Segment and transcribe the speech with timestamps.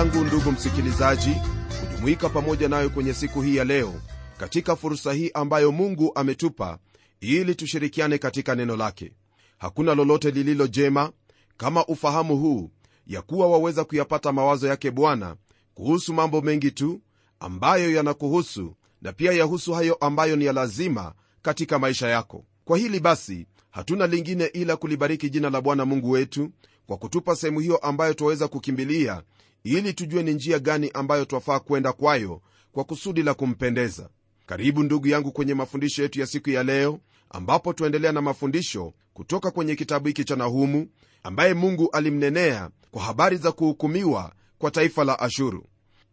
[0.00, 1.36] yangu ndugu msikilizaji
[1.80, 3.94] kujumuika pamoja nayo kwenye siku hii ya leo
[4.38, 6.78] katika fursa hii ambayo mungu ametupa
[7.20, 9.12] ili tushirikiane katika neno lake.
[9.58, 11.12] Hakuna lolote lililo jema
[11.56, 12.70] kama ufahamu huu
[13.06, 15.36] ya kuwa waweza kuyapata mawazo yake bwana
[15.74, 17.00] kuhusu mambo mengi tu
[17.40, 21.12] ambayo yanakuhusu na pia yahusu hayo ambayo ni ya lazima
[21.42, 22.44] katika maisha yako.
[22.64, 26.50] Kwa hili basi hatuna lingine ila kulibariki jina la bwana mungu wetu
[26.86, 29.22] kwa kutupa sehemu hiyo ambayo twaweza kukimbilia
[29.64, 34.08] ili tujue ni njia gani ambayo twafaa kwenda kwayo kwa kusudi la kumpendeza.
[34.46, 39.50] Karibu ndugu yangu kwenye mafundisho yetu ya siku ya leo ambapo twaendelea na mafundisho kutoka
[39.50, 40.88] kwenye kitabu hiki cha nahumu
[41.22, 45.66] ambaye mungu alimnenea kwa habari za kuhukumiwa kwa taifa la ashuru.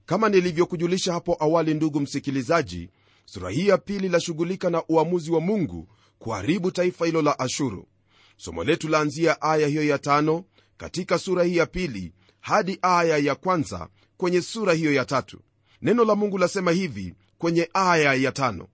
[0.06, 2.90] Kama nilivyokujulisha hapo awali ndugu msikilizaji
[3.26, 5.88] sura hii ya pili lashughulika na uamuzi wa mungu
[6.20, 7.88] kuharibu taifa hilo la ashuru.
[8.38, 10.44] Somo letu laanzia aya hiyo ya tano
[10.78, 12.14] katika sura hii ya pili
[12.48, 13.88] hadi aya ya kwanza
[14.18, 15.40] kwenye sura hiyo ya tatu.
[15.82, 18.68] Neno la mungu lasema hivi kwenye aya ya tano.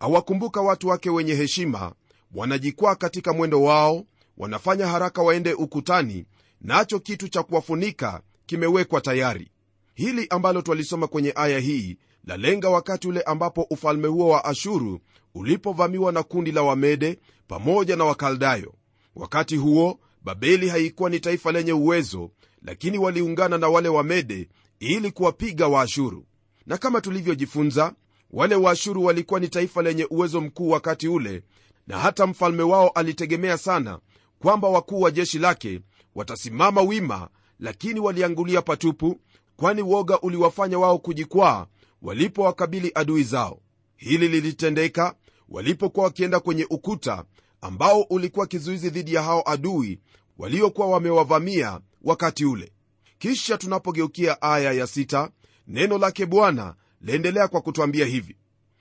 [0.00, 1.92] Awakumbuka watu wake wenye heshima
[2.34, 4.04] wanajikwaa katika mwendo wao
[4.38, 6.26] wanafanya haraka waende ukutani
[6.60, 9.50] nacho kitu cha kuwafunika kimewekwa tayari.
[9.94, 15.00] Hili ambalo twalisoma kwenye aya hii lalenga wakati ule ambapo ufalme huo wa ashuru
[15.34, 17.18] ulipovamiwa na kundi la wamede
[17.48, 18.74] pamoja na wakaldayo.
[19.16, 22.30] Wakati huo babeli haikuwa ni taifa lenye uwezo
[22.62, 24.48] lakini waliungana na wale wamede
[24.80, 26.26] ili kuwapiga waashuru.
[26.66, 27.94] Na kama tulivyojifunza
[28.30, 31.42] wale waashuru walikuwa ni taifa lenye uwezo mkuu wakati ule
[31.86, 33.98] na hata mfalme wao alitegemea sana
[34.38, 35.80] kwamba wakuu wa jeshi lake
[36.14, 39.20] watasimama wima lakini waliangulia patupu
[39.56, 41.66] kwani woga uliwafanya wao kujikwaa
[42.02, 43.60] walipowakabili adui zao.
[43.96, 45.14] Hili lilitendeka
[45.48, 47.24] walipokuwa wakienda kwenye ukuta
[47.64, 50.00] ambao ulikuwa kizuizi dhidi ya hao adui
[50.38, 52.72] waliokuwa wamewavamia wakati ule.
[53.18, 55.30] Kisha tunapogeukia aya ya sita,
[55.66, 58.36] neno lake bwana laendelea kwa kutwambia hivi.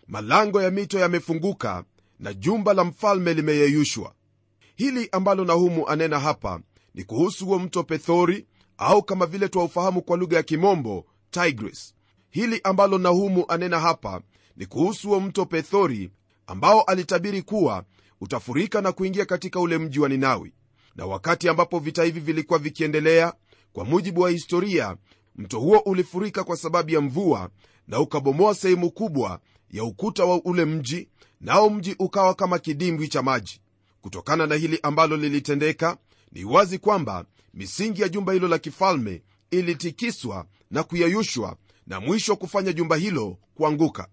[0.07, 1.83] Malango ya mito yamefunguka
[2.19, 4.13] na jumba la mfalme limeyeyushwa.
[4.75, 6.61] Hili ambalo nahumu anena hapa
[6.95, 8.45] ni kuhusu huo mto pethori
[8.77, 11.93] au kama vile twaufahamu kwa lugha ya kimombo tigris.
[12.29, 14.21] Hili ambalo nahumu anena hapa
[14.55, 16.11] ni kuhusu huo mto pethori
[16.47, 17.83] ambao alitabiri kuwa
[18.23, 20.53] utafurika na kuingia katika ule mji wa ninawi.
[20.95, 23.33] Na wakati ambapo vita hivi vilikuwa vikiendelea
[23.73, 24.97] kwa mujibu wa historia
[25.35, 27.49] mto huo ulifurika kwa sababu ya mvua
[27.87, 29.39] na ukabomoa sehemu kubwa
[29.71, 31.09] ya ukuta wa ule mji
[31.41, 33.61] nao mji ukawa kama kidimbwi cha maji.
[34.01, 35.97] Kutokana na hili ambalo lilitendeka
[36.31, 41.57] ni wazi kwamba misingi ya jumba hilo la kifalme ilitikiswa na kuyeyushwa
[41.87, 44.07] na mwisho kufanya jumba hilo kuanguka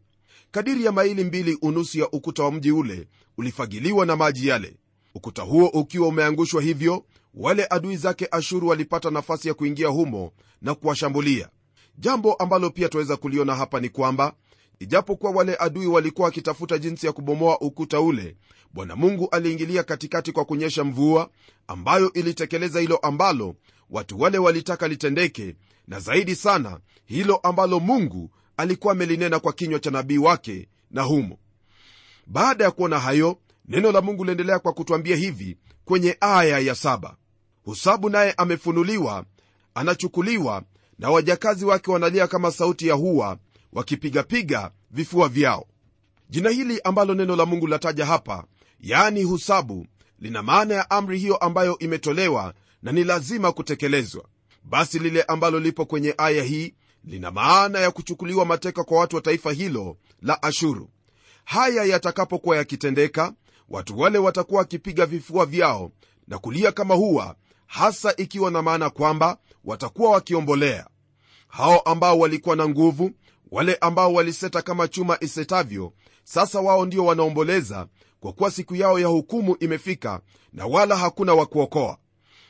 [0.51, 4.77] kadiri ya maili mbili unusu ya ukuta wa mji ule ulifagiliwa na maji yale.
[5.15, 10.33] Ukuta huo ukiwa umeangushwa hivyo wale adui zake ashuru walipata nafasi ya kuingia humo
[10.63, 11.49] na kuwashambulia.
[11.99, 14.35] Jambo ambalo pia twaweza kuliona hapa ni kwamba
[14.79, 18.37] ijapokuwa wale adui walikuwa wakitafuta jinsi ya kubomoa ukuta ule
[18.73, 21.31] bwana mungu aliingilia katikati kwa kunyesha mvua
[21.67, 23.55] ambayo ilitekeleza hilo ambalo
[23.91, 25.57] watu wale walitaka litendeke
[25.89, 28.31] na zaidi sana hilo ambalo mungu
[28.61, 31.39] alikuwa amelinena kwa kinywa cha nabii wake na humo.
[32.27, 37.17] Baada ya kuona hayo neno la mungu liendelea kwa kutwambia hivi kwenye aya ya saba.
[37.65, 39.25] Husabu naye amefunuliwa
[39.75, 40.63] anachukuliwa
[40.99, 43.39] na wajakazi wake wanalia kama sauti ya huwa
[43.73, 45.67] wakipigapiga vifua vyao.
[46.31, 48.45] Jina hili ambalo neno la mungu lataja hapa
[48.81, 49.87] yaani husabu
[50.19, 54.25] lina maana ya amri hiyo ambayo imetolewa na ni lazima kutekelezwa.
[54.65, 56.75] Basi lile ambalo lipo kwenye aya hii
[57.05, 60.91] lina maana ya kuchukuliwa mateka kwa watu wa taifa hilo la ashuru.
[61.45, 63.33] Haya yatakapokuwa yakitendeka
[63.69, 65.91] watu wale watakuwa wakipiga vifua vyao
[66.29, 67.37] na kulia kama huwa
[67.67, 70.87] hasa ikiwa na maana kwamba watakuwa wakiombolea.
[71.49, 73.11] Hao ambao walikuwa na nguvu
[73.51, 75.93] wale ambao waliseta kama chuma isetavyo
[76.25, 77.87] sasa wao ndio wanaomboleza
[78.21, 80.21] kwa kuwa siku yao ya hukumu imefika
[80.53, 81.99] na wala hakuna wa kuokoa.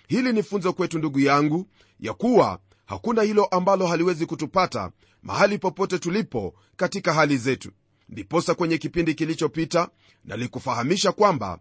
[0.09, 1.67] Hili ni funzo kwetu ndugu yangu
[2.01, 2.59] ya kuwa
[2.91, 4.91] hakuna hilo ambalo haliwezi kutupata
[5.23, 7.71] mahali popote tulipo katika hali zetu.
[8.09, 9.89] Ndiposa kwenye kipindi kilichopita
[10.25, 11.59] nalikufahamisha kwamba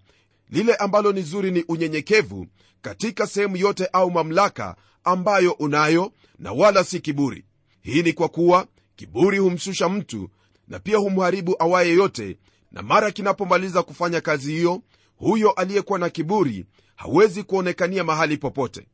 [0.49, 2.47] lile ambalo ni zuri ni unyenyekevu
[2.81, 7.45] katika sehemu yote au mamlaka ambayo unayo na wala si kiburi.
[7.81, 10.29] Hii ni kwa kuwa kiburi humshusha mtu
[10.67, 12.37] na pia humharibu awaye yote
[12.71, 14.81] na mara kinapomaliza kufanya kazi hiyo
[15.15, 16.65] huyo aliyekuwa na kiburi
[16.95, 18.87] hawezi kuonekania mahali popote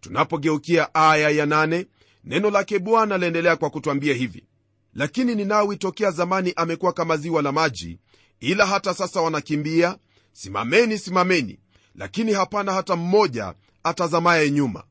[0.00, 1.86] tunapogeukia aya ya nane,
[2.24, 4.44] neno lake bwana laendelea kwa kutwambia hivi.
[4.94, 7.98] Lakini ninawi tokea zamani amekuwa kama ziwa la maji
[8.40, 9.98] ila hata sasa wanakimbia
[10.32, 11.58] simameni simameni
[11.94, 14.84] lakini hapana hata mmoja atazamaye nyuma.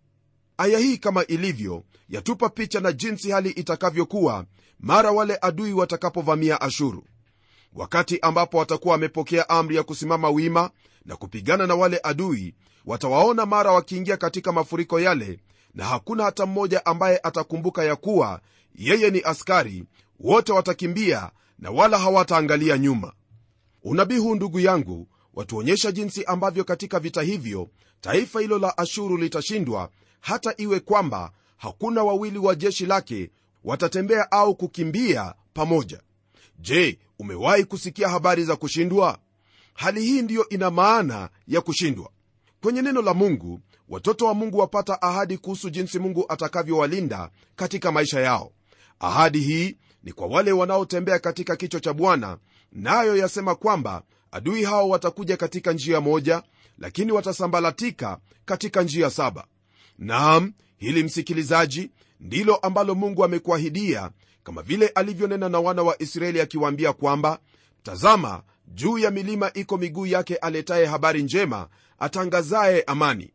[0.57, 4.45] Aya hii kama ilivyo yatupa picha na jinsi hali itakavyokuwa
[4.80, 7.06] mara wale adui watakapovamia ashuru.
[7.74, 10.69] Wakati ambapo watakuwa wamepokea amri ya kusimama wima
[11.06, 12.56] na kupigana na wale adui
[12.88, 15.39] watawaona mara wakiingia katika mafuriko yale
[15.74, 18.42] na hakuna hata mmoja ambaye atakumbuka ya kuwa
[18.75, 19.84] yeye ni askari
[20.19, 23.13] wote watakimbia na wala hawataangalia nyuma.
[23.84, 27.69] Unabii huu ndugu yangu watuonyesha jinsi ambavyo katika vita hivyo
[28.01, 33.30] taifa hilo la ashuru litashindwa hata iwe kwamba hakuna wawili wa jeshi lake
[33.63, 36.01] watatembea au kukimbia pamoja.
[36.60, 39.19] Je umewahi kusikia habari za kushindwa?
[39.74, 42.10] Hali hii ndiyo ina maana ya kushindwa
[42.63, 43.59] kwenye neno la mungu
[43.89, 48.51] watoto wa mungu wapata ahadi kuhusu jinsi mungu atakavyowalinda katika maisha yao.
[49.00, 52.38] Ahadi hii ni kwa wale wanaotembea katika kichwa cha bwana
[52.71, 56.44] nayo na yasema kwamba adui hao watakuja katika njia moja
[56.77, 59.48] lakini watasambalatika katika njia saba.
[59.98, 64.12] Naam hili msikilizaji ndilo ambalo mungu amekuahidia
[64.44, 67.39] kama vile alivyonena na wana wa israeli akiwaambia kwamba
[67.83, 71.68] tazama juu ya milima iko miguu yake aletaye habari njema
[72.00, 73.34] atangazaye amani.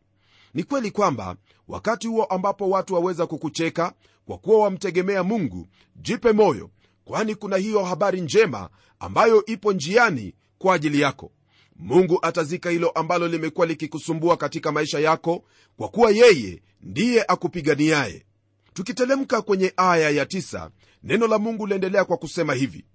[0.53, 1.35] Ni kweli kwamba
[1.67, 3.93] wakati huo ambapo watu waweza kukucheka
[4.25, 6.69] kwa kuwa wamtegemea mungu jipe moyo
[7.05, 8.69] kwani kuna hiyo habari njema
[8.99, 11.31] ambayo ipo njiani kwa ajili yako.
[11.75, 15.43] Mungu atazika hilo ambalo limekuwa likikusumbua katika maisha yako
[15.77, 18.25] kwa kuwa yeye ndiye akupiganiaye.
[18.73, 20.71] Tukitelemka kwenye aya ya tisa,
[21.03, 22.85] neno la mungu liendelea kwa kusema hivi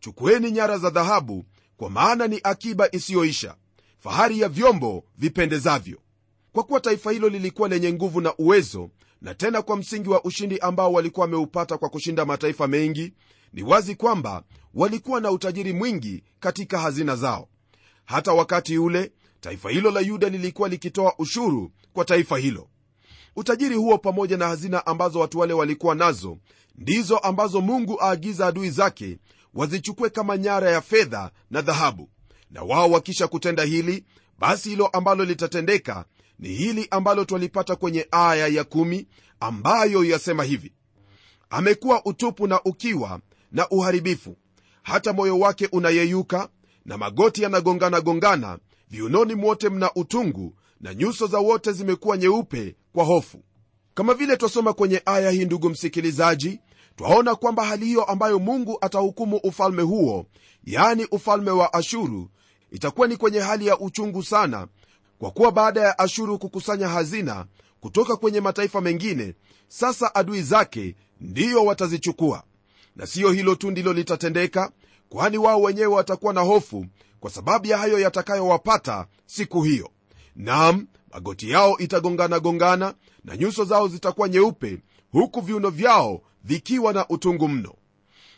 [0.00, 1.44] chukueni nyara za dhahabu
[1.76, 3.56] kwa maana ni akiba isiyoisha
[3.98, 5.98] fahari ya vyombo vipendezavyo.
[6.52, 8.90] Kwa kuwa taifa hilo lilikuwa lenye nguvu na uwezo
[9.20, 13.12] na tena kwa msingi wa ushindi ambao walikuwa wameupata kwa kushinda mataifa mengi
[13.52, 14.42] ni wazi kwamba
[14.74, 17.48] walikuwa na utajiri mwingi katika hazina zao.
[18.04, 22.68] Hata wakati ule taifa hilo la yuda lilikuwa likitoa ushuru kwa taifa hilo.
[23.36, 26.38] Utajiri huo pamoja na hazina ambazo watu wale walikuwa nazo
[26.76, 29.18] ndizo ambazo mungu aagiza adui zake
[29.54, 32.10] wazichukue kama nyara ya fedha na dhahabu.
[32.50, 34.04] Na wao wakisha kutenda hili
[34.38, 36.04] basi hilo ambalo litatendeka
[36.38, 39.08] ni hili ambalo twalipata kwenye aya ya kumi
[39.40, 40.72] ambayo yasema hivi.
[41.50, 43.20] Amekuwa utupu na ukiwa
[43.52, 44.36] na uharibifu.
[44.82, 46.48] Hata moyo wake unayeyuka
[46.84, 48.58] na magoti yanagongana gongana
[48.90, 53.44] viunoni mwote mna utungu na nyuso za wote zimekuwa nyeupe kwa hofu.
[53.94, 56.60] Kama vile twasoma kwenye aya hii ndugu msikilizaji
[56.96, 60.26] twaona kwamba hali hiyo ambayo mungu atahukumu ufalme huo
[60.64, 62.30] yaani ufalme wa ashuru
[62.70, 64.66] itakuwa ni kwenye hali ya uchungu sana
[65.18, 67.46] kwa kuwa baada ya ashuru kukusanya hazina
[67.80, 69.34] kutoka kwenye mataifa mengine
[69.68, 72.42] sasa adui zake ndiyo watazichukua.
[72.96, 74.72] Na siyo hilo tu ndilo litatendeka
[75.08, 76.86] kwani wao wenyewe watakuwa na hofu
[77.20, 79.90] kwa sababu ya hayo yatakayowapata siku hiyo.
[80.36, 84.78] Nam magoti yao itagongana gongana na nyuso zao zitakuwa nyeupe
[85.12, 87.74] huku viuno vyao vikiwa na utungu mno.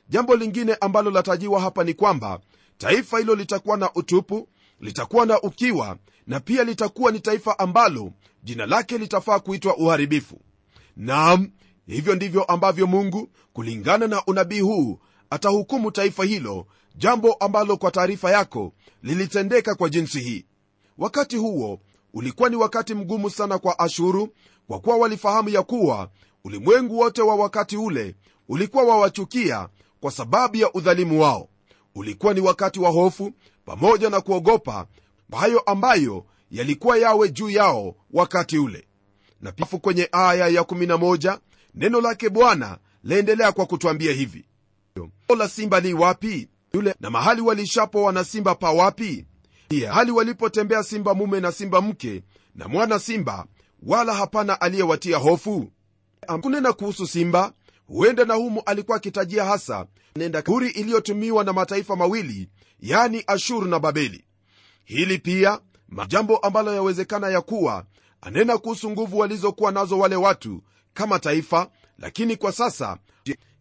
[0.08, 2.40] Jambo lingine ambalo latajiwa hapa ni kwamba
[2.78, 4.48] taifa hilo litakuwa na utupu
[4.80, 5.96] litakuwa na ukiwa
[6.26, 10.40] na pia litakuwa ni taifa ambalo jina lake litafaa kuitwa uharibifu.
[10.96, 11.50] Nam
[11.86, 14.98] hivyo ndivyo ambavyo mungu kulingana na unabii huu
[15.30, 18.72] atahukumu taifa hilo jambo ambalo kwa taarifa yako
[19.02, 20.46] lilitendeka kwa jinsi hii.
[20.98, 21.80] Wakati huo
[22.14, 24.28] ulikuwa ni wakati mgumu sana kwa ashuru
[24.66, 26.10] kwa kuwa walifahamu ya kuwa
[26.46, 28.14] ulimwengu wote wa wakati ule
[28.48, 29.68] ulikuwa wawachukia
[30.00, 31.48] kwa sababu ya udhalimu wao.
[31.94, 33.32] Ulikuwa ni wakati wa hofu
[33.64, 34.86] pamoja na kuogopa
[35.38, 38.86] hayo ambayo yalikuwa yawe juu yao wakati ule.
[39.40, 41.38] Na pifu kwenye aya ya 11
[41.74, 44.44] neno lake bwana laendelea kwa kutwambia hivi.
[45.38, 46.48] La simba li wapi?
[46.72, 49.26] Yule na mahali walishapo wana simba pa wapi?
[49.92, 52.22] Hali walipotembea simba mume na simba mke
[52.54, 53.46] na mwana simba
[53.82, 55.70] wala hapana aliyewatia hofu
[56.26, 57.52] kunena kuhusu simba
[57.86, 62.48] huenda nahumu alikuwa akitajia hasa nenda huri iliyotumiwa na mataifa mawili
[62.80, 64.24] yani ashuru na babeli.
[64.84, 65.60] Hili pia
[66.08, 67.84] jambo ambalo yawezekana ya kuwa
[68.20, 70.62] anena kuhusu nguvu walizokuwa nazo wale watu
[70.94, 72.98] kama taifa lakini kwa sasa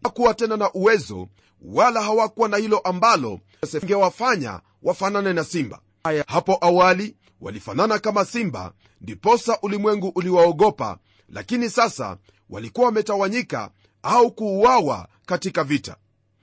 [0.04, 1.28] hakuwa tena na uwezo
[1.62, 3.40] wala hawakuwa na hilo ambalo
[3.84, 5.80] ingewafanya wafanane na simba.
[6.28, 10.98] Hapo awali walifanana kama simba ndiposa ulimwengu uliwaogopa
[11.30, 12.18] lakini sasa
[12.50, 13.70] walikuwa wametawanyika
[14.04, 15.96] au kuuawa katika vita.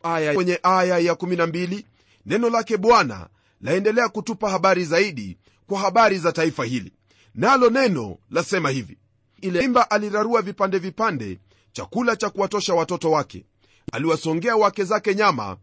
[0.02, 1.84] Aya kwenye aya ya 12
[2.26, 3.28] neno lake bwana
[3.60, 6.92] laendelea kutupa habari zaidi kwa habari za taifa hili.
[7.34, 8.98] Nalo neno lasema hivi
[9.40, 11.38] ile simba alirarua vipande vipande
[11.72, 13.44] chakula cha kuwatosha watoto wake.
[13.92, 15.56] Aliwasongea wake zake nyama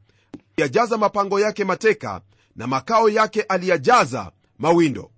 [0.58, 2.22] yajaza mapango yake mateka
[2.56, 5.12] na makao yake aliyajaza mawindo.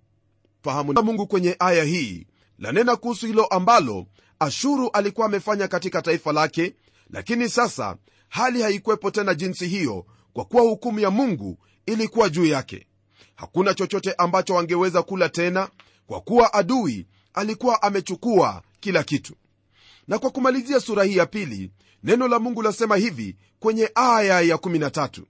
[0.63, 2.27] Fahamu mungu kwenye aya hii
[2.59, 4.05] lanena kuhusu hilo ambalo
[4.41, 6.75] ashuru alikuwa amefanya katika taifa lake
[7.09, 7.95] lakini sasa
[8.29, 12.87] hali haikuwepo tena jinsi hiyo kwa kuwa hukumu ya mungu ilikuwa juu yake.
[13.35, 15.69] Hakuna chochote ambacho wangeweza kula tena
[16.07, 19.35] kwa kuwa adui alikuwa amechukua kila kitu.
[20.07, 21.71] Na kwa kumalizia sura hii ya pili
[22.03, 25.21] neno la mungu lasema hivi kwenye aya ya 13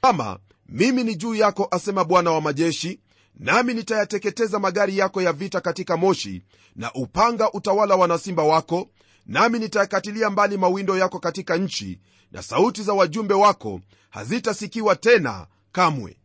[0.00, 3.00] kama mimi ni juu yako asema bwana wa majeshi
[3.36, 6.42] nami nitayateketeza magari yako ya vita katika moshi
[6.76, 8.88] na upanga utawala wanasimba wako
[9.26, 12.00] nami nitayakatilia mbali mawindo yako katika nchi
[12.32, 16.16] na sauti za wajumbe wako hazitasikiwa tena kamwe.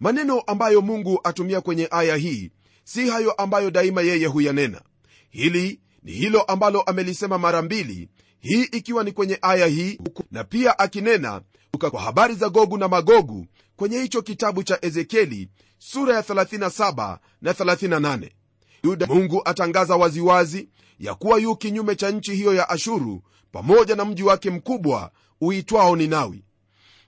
[0.00, 2.50] Maneno ambayo mungu atumia kwenye aya hii
[2.84, 4.82] si hayo ambayo daima yeye huyanena.
[5.30, 8.08] Hili ni hilo ambalo amelisema mara mbili
[8.40, 9.98] hii ikiwa ni kwenye aya hii
[10.30, 11.40] na pia akinena
[11.90, 13.46] kwa habari za gogu na magogu
[13.76, 15.48] kwenye hicho kitabu cha ezekieli
[15.78, 18.30] sura ya 37 na 38
[18.84, 20.68] yuda mungu atangaza waziwazi
[20.98, 25.96] ya kuwa yu kinyume cha nchi hiyo ya ashuru pamoja na mji wake mkubwa uitwao
[25.96, 26.44] ninawi.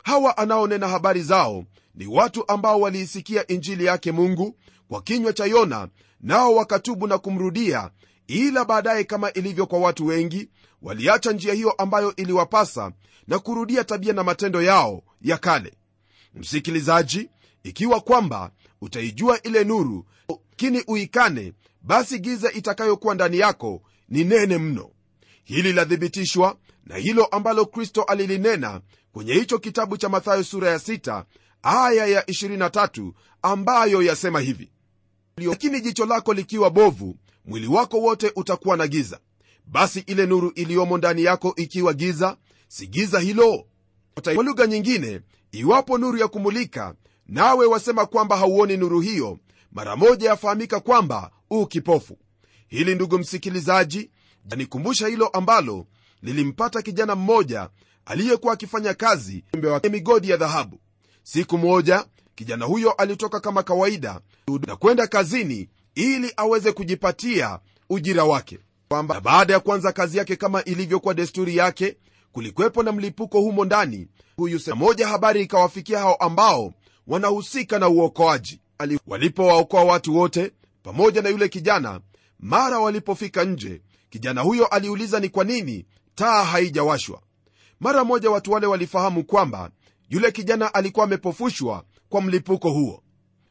[0.05, 4.57] Hawa anaonena habari zao ni watu ambao waliisikia injili yake mungu
[4.89, 5.89] kwa kinywa cha yona
[6.21, 7.91] nao wakatubu na kumrudia
[8.27, 10.49] ila baadaye kama ilivyo kwa watu wengi
[10.83, 12.93] waliacha njia hiyo ambayo iliwapasa
[13.27, 15.73] na kurudia tabia na matendo yao ya kale.
[16.35, 17.31] Msikilizaji
[17.63, 18.51] ikiwa kwamba
[18.81, 24.91] utaijua ile nuru lakini uikane basi giza itakayokuwa ndani yako ni nene mno.
[25.45, 26.57] Hili lathibitishwa
[26.87, 28.81] na hilo ambalo kristo alilinena
[29.13, 31.25] kwenye hicho kitabu cha mathayo sura ya 6
[31.63, 34.71] aya ya 23 ambayo yasema hivi.
[35.37, 39.21] Lakini jicho lako likiwa bovu mwili wako wote utakuwa na giza.
[39.67, 42.37] Basi ile nuru iliyomo ndani yako ikiwa giza
[42.69, 43.67] si giza hilo?
[44.25, 45.21] Kwa lugha nyingine
[45.53, 46.95] iwapo nuru ya kumulika
[47.31, 49.39] nawe wasema kwamba hauoni nuru hiyo.
[49.73, 52.19] Mara moja yafahamika kwamba u kipofu.
[52.69, 54.11] Hili ndugu msikilizaji
[54.47, 55.87] janikumbusha hilo ambalo
[56.23, 57.69] lilimpata kijana mmoja
[58.05, 60.81] aliyekuwa akifanya kazi wa migodi ya dhahabu.
[61.23, 64.21] Siku moja kijana huyo alitoka kama kawaida
[64.67, 67.59] na kwenda kazini ili aweze kujipatia
[67.91, 68.59] ujira wake.
[68.89, 71.97] Kwamba baada ya kuanza kazi yake kama ilivyokuwa desturi yake
[72.33, 74.09] kulikwepo na mlipuko humo ndani.
[74.37, 76.75] Huyu moja habari ikawafikia hao ambao
[77.11, 78.61] wanahusika na uokoaji.
[79.07, 80.53] Walipowaokoa watu wote
[80.83, 82.01] pamoja na yule kijana
[82.41, 87.21] mara walipofika nje kijana huyo aliuliza ni kwa nini taa haijawashwa.
[87.81, 89.71] Mara moja watu wale walifahamu kwamba
[90.09, 93.03] yule kijana alikuwa amepofushwa kwa mlipuko huo.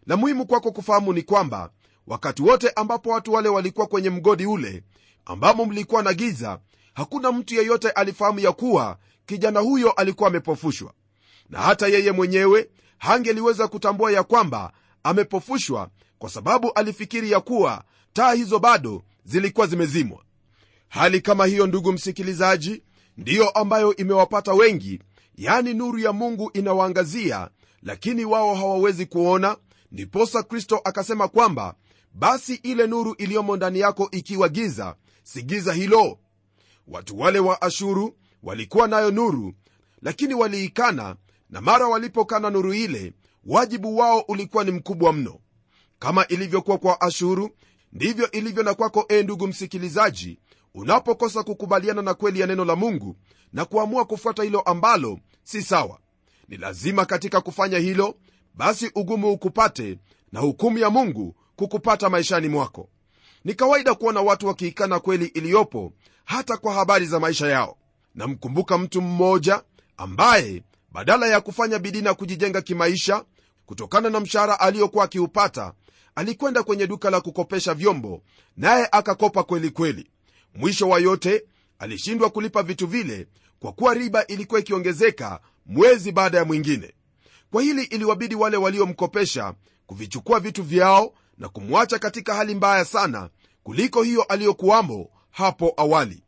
[0.08, 1.70] La muhimu kwako kufahamu ni kwamba
[2.08, 4.84] wakati wote ambapo watu wale walikuwa kwenye mgodi ule
[5.26, 6.60] ambamo mlikuwa na giza
[6.94, 10.94] hakuna mtu yeyote alifahamu ya kuwa kijana huyo alikuwa amepofushwa.
[11.50, 14.72] Na hata yeye mwenyewe hangeliweza kutambua ya kwamba
[15.04, 15.90] amepofushwa
[16.20, 20.24] kwa sababu alifikiri ya kuwa taa hizo bado zilikuwa zimezimwa.
[20.90, 22.84] Hali kama hiyo ndugu msikilizaji
[23.18, 25.00] ndiyo ambayo imewapata wengi.
[25.36, 27.50] Yani nuru ya mungu inawaangazia
[27.84, 29.58] lakini wao hawawezi kuona.
[29.92, 31.76] Ndiposa kristo akasema kwamba
[32.14, 36.20] basi ile nuru iliyomo ndani yako ikiwa giza si giza hilo?
[36.88, 39.54] Watu wale wa ashuru walikuwa nayo nuru
[40.02, 41.16] lakini waliikana
[41.50, 43.14] na mara walipokana nuru ile
[43.46, 45.40] wajibu wao ulikuwa ni mkubwa mno.
[46.00, 47.50] Kama ilivyokuwa kwa ashuru
[47.94, 50.40] ndivyo ilivyo na kwako e ndugu msikilizaji
[50.74, 53.16] unapokosa kukubaliana na kweli ya neno la mungu
[53.54, 56.00] na kuamua kufuata hilo ambalo si sawa.
[56.48, 58.16] Ni lazima katika kufanya hilo
[58.54, 59.98] basi ugumu ukupate
[60.32, 62.90] na hukumu ya mungu kukupata maishani mwako.
[63.44, 65.94] Ni kawaida kuona watu wakiikana kweli iliyopo
[66.26, 67.78] hata kwa habari za maisha yao.
[68.16, 69.64] Namkumbuka mtu mmoja
[69.98, 73.26] ambaye badala ya kufanya bidii na kujijenga kimaisha
[73.66, 75.74] kutokana na mshahara aliyokuwa akiupata
[76.16, 78.22] alikwenda kwenye duka la kukopesha vyombo
[78.58, 80.10] naye akakopa kweli kweli.
[80.56, 81.44] Mwisho wa yote
[81.80, 83.28] alishindwa kulipa vitu vile
[83.60, 86.94] kwa kuwa riba ilikuwa ikiongezeka mwezi baada ya mwingine.
[87.52, 89.54] Kwa hili iliwabidi wale waliomkopesha
[89.86, 93.30] kuvichukua vitu vyao na kumwacha katika hali mbaya sana
[93.64, 96.24] kuliko hiyo aliyokuwamo hapo awali.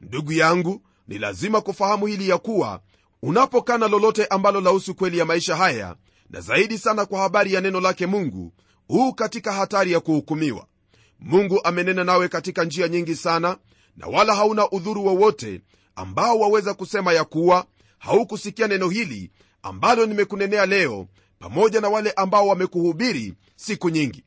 [0.00, 2.80] Ndugu yangu ni lazima kufahamu hili ya kuwa
[3.22, 5.96] unapokana lolote ambalo lahusu kweli ya maisha haya
[6.30, 8.52] na zaidi sana kwa habari ya neno lake mungu
[8.88, 10.66] huu katika hatari ya kuhukumiwa.
[11.20, 13.58] Mungu amenena nawe katika njia nyingi sana
[13.96, 15.60] na wala hauna udhuru wowote
[15.96, 17.66] ambao waweza kusema ya kuwa
[17.98, 19.30] haukusikia neno hili
[19.62, 21.06] ambalo nimekunenea leo
[21.38, 24.24] pamoja na wale ambao wamekuhubiri siku nyingi.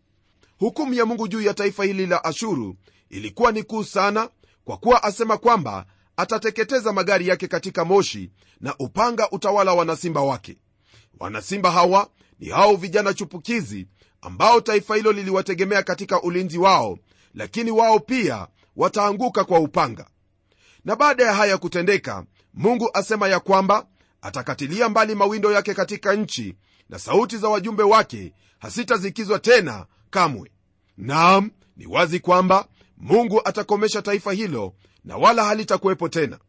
[0.59, 2.75] Hukumu ya mungu juu ya taifa hili la ashuru
[3.09, 4.29] ilikuwa ni kuu sana
[4.65, 5.85] kwa kuwa asema kwamba
[6.19, 10.57] atateketeza magari yake katika moshi na upanga utawala wanasimba wake.
[11.19, 12.09] Wanasimba hawa
[12.39, 13.87] ni hao vijana chupukizi
[14.21, 16.97] ambao taifa hilo liliwategemea katika ulinzi wao
[17.33, 20.07] lakini wao pia wataanguka kwa upanga.
[20.85, 23.87] Na baada ya haya kutendeka mungu asema ya kwamba
[24.21, 26.55] atakatilia mbali mawindo yake katika nchi
[26.89, 30.51] na sauti za wajumbe wake hasitazikizwa tena kamwe.
[30.97, 36.39] Naam ni wazi kwamba mungu atakomesha taifa hilo na wala halitakuwepo tena.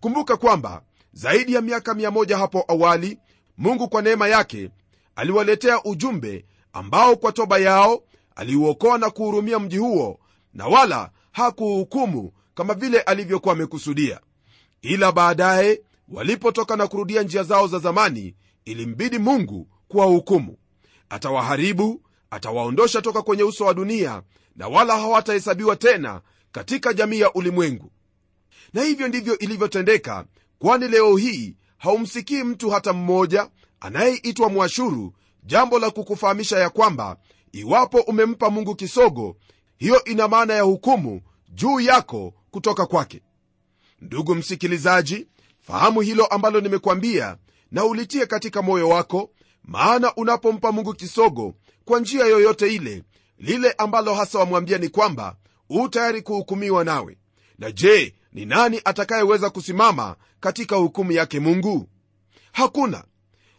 [0.00, 0.82] Kumbuka kwamba
[1.12, 3.18] zaidi ya miaka 1 hapo awali
[3.58, 4.70] mungu kwa neema yake
[5.16, 8.02] aliwaletea ujumbe ambao kwa toba yao
[8.36, 10.20] aliuokoa na kuhurumia mji huo
[10.54, 14.20] na wala hakuuhukumu kama vile alivyokuwa amekusudia.
[14.82, 20.56] Ila baadaye walipotoka na kurudia njia zao za zamani ilimbidi mungu kuwahukumu.
[21.08, 24.22] Atawaharibu atawaondosha toka kwenye uso wa dunia
[24.56, 26.20] na wala hawatahesabiwa tena
[26.52, 27.90] katika jamii ya ulimwengu.
[28.72, 30.24] Na hivyo ndivyo ilivyotendeka
[30.58, 35.12] kwani leo hii haumsikii mtu hata mmoja anayeitwa mwashuru
[35.44, 37.16] jambo la kukufahamisha ya kwamba
[37.52, 39.36] iwapo umempa mungu kisogo
[39.78, 43.22] hiyo ina maana ya hukumu juu yako kutoka kwake.
[44.00, 45.26] Ndugu msikilizaji
[45.60, 47.36] fahamu hilo ambalo nimekwambia
[47.70, 49.30] na ulitie katika moyo wako
[49.64, 53.02] maana unapompa mungu kisogo kwa njia yoyote ile
[53.38, 55.36] lile ambalo hasa wamwambia ni kwamba
[55.74, 57.18] u tayari kuhukumiwa nawe.
[57.58, 61.88] Na je ni nani atakayeweza kusimama katika hukumu yake mungu?
[62.52, 63.04] Hakuna.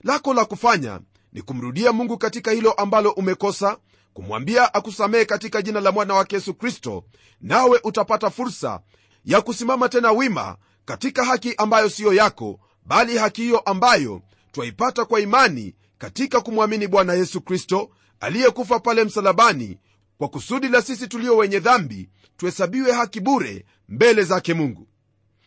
[0.03, 0.99] Lako la kufanya
[1.33, 3.77] ni kumrudia mungu katika hilo ambalo umekosa
[4.13, 7.03] kumwambia akusamehe katika jina la mwana wake yesu kristo
[7.41, 8.79] nawe utapata fursa
[9.25, 14.21] ya kusimama tena wima katika haki ambayo siyo yako bali haki hiyo ambayo
[14.51, 19.77] twaipata kwa imani katika kumwamini bwana yesu kristo aliyekufa pale msalabani
[20.17, 24.87] kwa kusudi la sisi tulio wenye dhambi tuhesabiwe haki bure mbele zake mungu.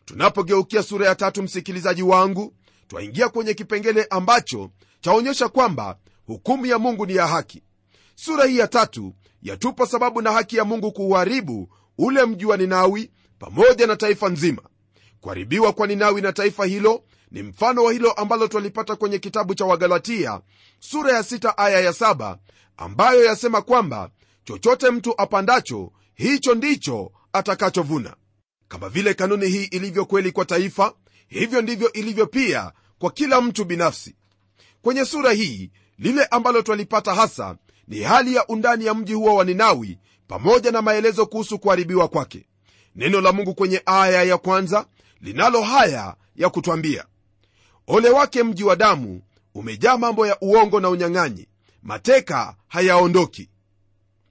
[0.04, 2.54] Tunapogeukia sura ya tatu msikilizaji wangu
[2.88, 7.62] twaingia kwenye kipengele ambacho chaonyesha kwamba hukumu ya mungu ni ya haki.
[8.14, 13.10] Sura hii ya tatu yatupa sababu na haki ya mungu kuuharibu ule mji wa ninawi
[13.38, 14.62] pamoja na taifa nzima.
[15.20, 19.64] Kuharibiwa kwa ninawi na taifa hilo ni mfano wa hilo ambalo twalipata kwenye kitabu cha
[19.64, 20.40] wagalatia
[20.80, 22.36] sura ya 6 aya ya 7
[22.76, 24.10] ambayo yasema kwamba
[24.46, 28.16] chochote mtu apandacho hicho ndicho atakachovuna.
[28.68, 30.94] Kama vile kanuni hii ilivyo kweli kwa taifa
[31.28, 34.14] hivyo ndivyo ilivyo pia kwa kila mtu binafsi.
[34.82, 37.56] Kwenye sura hii lile ambalo twalipata hasa
[37.88, 42.46] ni hali ya undani ya mji huo wa ninawi pamoja na maelezo kuhusu kuharibiwa kwake.
[42.96, 44.86] Neno la mungu kwenye aya ya kwanza
[45.20, 47.04] linalo haya ya kutwambia
[47.86, 49.22] ole wake mji wa damu
[49.54, 51.48] umejaa mambo ya uongo na unyang'anyi
[51.82, 53.50] mateka hayaondoki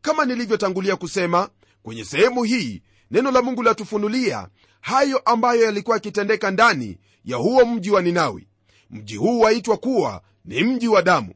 [0.06, 1.50] kama nilivyotangulia kusema
[1.84, 4.48] kwenye sehemu hii neno la mungu latufunulia
[4.82, 8.48] hayo ambayo yalikuwa yakitendeka ndani ya huo mji wa ninawi.
[8.89, 11.34] Mji huu waitwa kuwa ni mji wa damu.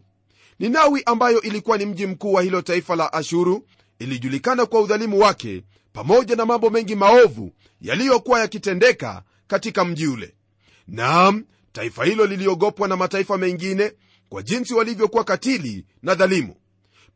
[0.59, 3.65] Ninawi ambayo ilikuwa ni mji mkuu wa hilo taifa la ashuru
[3.99, 7.51] ilijulikana kwa udhalimu wake pamoja na mambo mengi maovu
[7.81, 10.33] yaliyokuwa yakitendeka katika mji ule.
[10.87, 13.93] Naam taifa hilo liliogopwa na mataifa mengine
[14.29, 16.55] kwa jinsi walivyokuwa katili na dhalimu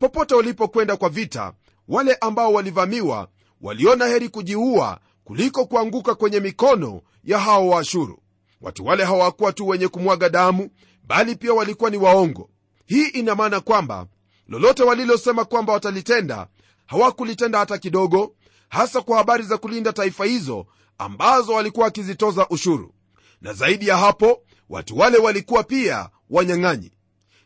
[0.03, 1.53] popote walipokwenda kwa vita
[1.87, 3.27] wale ambao walivamiwa
[3.61, 8.19] waliona heri kujiua kuliko kuanguka kwenye mikono ya hao waashuru.
[8.61, 10.69] Watu wale hawakuwa tu wenye kumwaga damu
[11.03, 12.49] bali pia walikuwa ni waongo.
[12.85, 14.07] Hii ina maana kwamba
[14.47, 16.47] lolote walilosema kwamba watalitenda
[16.85, 18.35] hawakulitenda hata kidogo
[18.69, 20.65] hasa kwa habari za kulinda taifa hizo
[20.97, 22.93] ambazo walikuwa wakizitoza ushuru.
[23.41, 26.91] Na zaidi ya hapo watu wale walikuwa pia wanyang'anyi.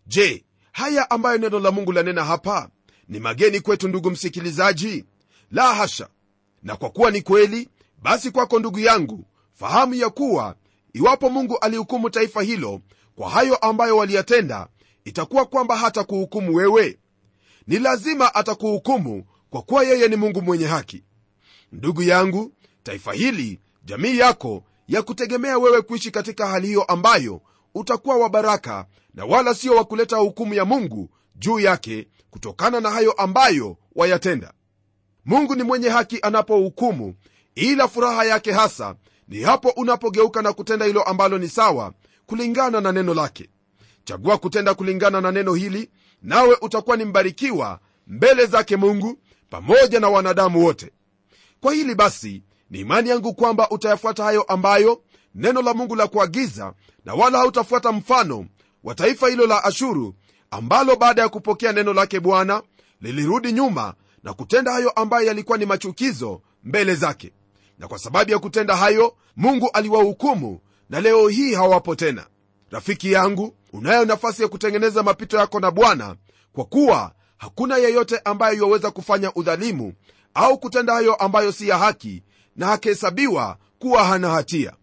[0.07, 0.45] Je
[0.77, 2.69] haya ambayo neno la mungu lanena hapa
[3.09, 5.05] ni mageni kwetu ndugu msikilizaji.
[5.51, 6.07] La hasha!
[6.63, 7.69] Na kwa kuwa ni kweli
[8.01, 10.55] basi kwako ndugu yangu fahamu ya kuwa
[10.93, 12.81] iwapo mungu alihukumu taifa hilo
[13.15, 14.67] kwa hayo ambayo waliyatenda
[15.05, 16.99] itakuwa kwamba hata kuhukumu wewe.
[17.67, 21.03] Ni lazima atakuhukumu kwa kuwa yeye ni mungu mwenye haki.
[21.71, 22.51] Ndugu yangu
[22.83, 27.41] taifa hili jamii yako ya kutegemea wewe kuishi katika hali hiyo ambayo
[27.75, 28.85] utakuwa wa baraka
[29.17, 34.53] na wala sio wa kuleta hukumu ya mungu juu yake kutokana na hayo ambayo wayatenda.
[35.25, 37.15] Mungu ni mwenye haki anapohukumu
[37.55, 38.95] ila furaha yake hasa
[39.27, 41.93] ni hapo unapogeuka na kutenda hilo ambalo ni sawa
[42.25, 43.49] kulingana na neno lake.
[44.03, 45.89] Chagua kutenda kulingana na neno hili
[46.21, 49.17] nawe utakuwa ni mbarikiwa mbele zake mungu
[49.49, 50.91] pamoja na wanadamu wote.
[51.61, 55.01] Kwa hili basi ni imani yangu kwamba utayafuata hayo ambayo
[55.35, 56.73] neno la mungu la kuagiza
[57.05, 58.45] na wala hautafuata mfano
[58.87, 60.15] wa taifa hilo la ashuru
[60.51, 62.61] ambalo baada ya kupokea neno lake bwana
[63.01, 67.33] lilirudi nyuma na kutenda hayo ambayo yalikuwa ni machukizo mbele zake.
[67.79, 72.27] Na kwa sababu ya kutenda hayo mungu aliwahukumu na leo hii hawapo tena.
[72.71, 76.15] Rafiki yangu unayo nafasi ya kutengeneza mapito yako na bwana
[76.53, 79.93] kwa kuwa hakuna yeyote ambaye yaweza kufanya udhalimu
[80.33, 82.23] au kutenda hayo ambayo si ya haki
[82.55, 84.73] na akihesabiwa kuwa hana hatia.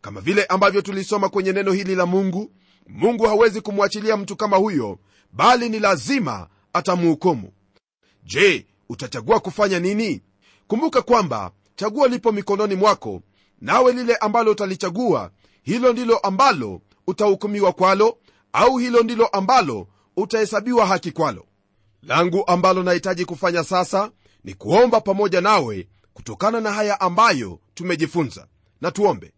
[0.00, 2.50] Kama vile ambavyo tulisoma kwenye neno hili la mungu
[2.88, 4.98] mungu hawezi kumwachilia mtu kama huyo
[5.32, 7.52] bali ni lazima atamhukumu
[8.24, 10.22] je utachagua kufanya nini?
[10.66, 13.22] Kumbuka kwamba chaguo lipo mikononi mwako
[13.60, 15.30] nawe lile ambalo utalichagua
[15.62, 18.18] hilo ndilo ambalo utahukumiwa kwalo
[18.52, 21.46] au hilo ndilo ambalo utahesabiwa haki kwalo.
[22.02, 24.10] Langu ambalo nahitaji kufanya sasa
[24.44, 28.46] ni kuomba pamoja nawe kutokana na haya ambayo tumejifunza.
[28.80, 29.32] Na tuombe.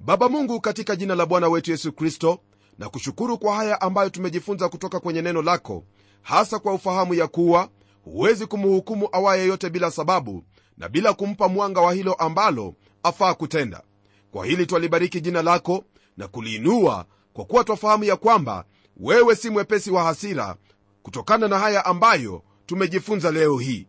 [0.00, 2.40] Baba mungu katika jina la bwana wetu yesu kristo
[2.78, 5.84] na kushukuru kwa haya ambayo tumejifunza kutoka kwenye neno lako
[6.22, 7.68] hasa kwa ufahamu ya kuwa
[8.04, 10.44] huwezi kumhukumu awaye yote bila sababu
[10.78, 13.82] na bila kumpa mwanga wa hilo ambalo afaa kutenda.
[14.30, 15.84] Kwa hili twalibariki jina lako
[16.16, 18.64] na kuliinua kwa kuwa twafahamu ya kwamba
[18.96, 20.56] wewe si mwepesi wa hasira
[21.02, 23.86] kutokana na haya ambayo tumejifunza leo hii.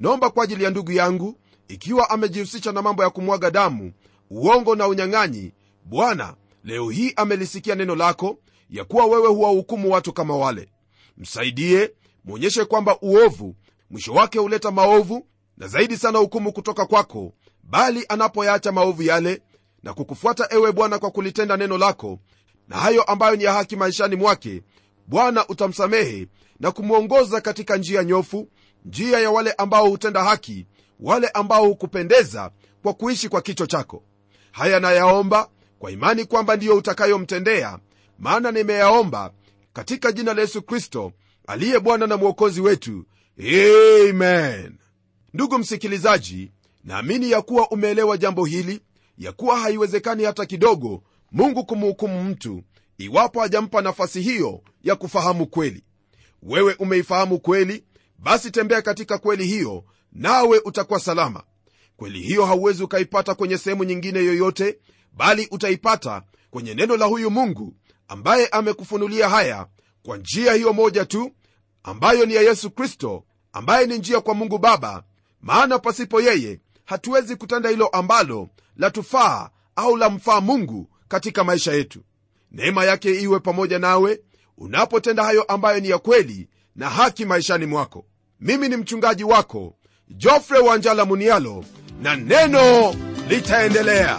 [0.00, 1.36] Naomba kwa ajili ya ndugu yangu
[1.68, 3.92] ikiwa amejihusisha na mambo ya kumwaga damu
[4.30, 5.52] uongo na unyang'anyi
[5.84, 8.38] bwana leo hii amelisikia neno lako
[8.70, 10.68] ya kuwa wewe huwahukumu watu kama wale.
[11.16, 11.92] Msaidie
[12.24, 13.54] mwonyeshe kwamba uovu
[13.90, 19.42] mwisho wake huleta maovu na zaidi sana hukumu kutoka kwako bali anapoyaacha maovu yale
[19.82, 22.18] na kukufuata ewe bwana kwa kulitenda neno lako
[22.68, 24.62] na hayo ambayo ni ya haki maishani mwake
[25.06, 26.26] bwana utamsamehe
[26.60, 28.48] na kumwongoza katika njia nyofu
[28.84, 30.66] njia ya wale ambao hutenda haki
[31.00, 32.50] wale ambao hukupendeza
[32.82, 34.02] kwa kuishi kwa kicho chako.
[34.52, 35.48] Haya nayaomba
[35.80, 37.78] kwa imani kwamba ndiyo utakayomtendea
[38.18, 39.32] maana nimeyaomba
[39.72, 41.12] katika jina la yesu kristo
[41.46, 43.04] aliye bwana na mwokozi wetu.
[43.38, 44.72] Amen.
[45.34, 46.52] Ndugu msikilizaji
[46.84, 48.80] naamini ya kuwa umeelewa jambo hili
[49.18, 52.62] ya kuwa haiwezekani hata kidogo mungu kumhukumu mtu
[52.98, 55.84] iwapo hajampa nafasi hiyo ya kufahamu kweli.
[56.42, 57.84] Wewe umeifahamu kweli
[58.18, 61.42] basi tembea katika kweli hiyo nawe utakuwa salama.
[61.96, 64.78] Kweli hiyo hauwezi ukaipata kwenye sehemu nyingine yoyote
[65.12, 67.74] bali utaipata kwenye neno la huyu mungu
[68.08, 69.66] ambaye amekufunulia haya
[70.02, 71.30] kwa njia hiyo moja tu
[71.82, 75.02] ambayo ni ya yesu kristo ambaye ni njia kwa mungu baba.
[75.42, 82.00] Maana pasipo yeye hatuwezi kutenda hilo ambalo latufaa au lamfaa mungu katika maisha yetu.
[82.52, 84.20] Neema yake iwe pamoja nawe
[84.58, 88.04] unapotenda hayo ambayo ni ya kweli na haki maishani mwako.
[88.40, 89.74] Mimi ni mchungaji wako
[90.08, 91.64] jofre wanjala munialo
[92.02, 92.94] na neno
[93.28, 94.18] litaendelea